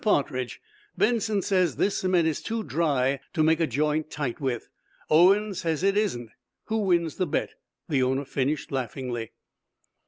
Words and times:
Partridge, 0.03 0.59
Benson 0.97 1.43
says 1.43 1.75
this 1.75 1.97
cement 1.99 2.27
is 2.27 2.41
too 2.41 2.63
dry 2.63 3.19
to 3.33 3.43
make 3.43 3.59
a 3.59 3.67
joint 3.67 4.09
tight 4.09 4.41
with. 4.41 4.67
Owen 5.11 5.53
says 5.53 5.83
it 5.83 5.95
isn't. 5.95 6.31
Who 6.65 6.79
wins 6.79 7.17
the 7.17 7.27
bet?" 7.27 7.53
the 7.87 8.01
owner 8.01 8.25
finished, 8.25 8.71
laughingly. 8.71 9.33